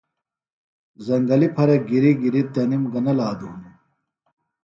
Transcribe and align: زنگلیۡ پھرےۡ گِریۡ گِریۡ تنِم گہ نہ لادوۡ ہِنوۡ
زنگلیۡ 1.05 1.53
پھرےۡ 1.55 1.81
گِریۡ 1.89 2.17
گِریۡ 2.21 2.47
تنِم 2.53 2.83
گہ 2.91 2.99
نہ 3.05 3.13
لادوۡ 3.17 3.51
ہِنوۡ 3.55 3.67